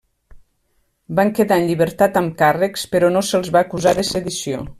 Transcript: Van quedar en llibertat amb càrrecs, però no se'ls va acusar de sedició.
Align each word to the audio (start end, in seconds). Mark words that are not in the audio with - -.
Van 1.19 1.29
quedar 1.39 1.59
en 1.63 1.69
llibertat 1.73 2.17
amb 2.23 2.33
càrrecs, 2.41 2.87
però 2.97 3.13
no 3.19 3.25
se'ls 3.31 3.53
va 3.59 3.65
acusar 3.71 3.95
de 4.01 4.09
sedició. 4.15 4.69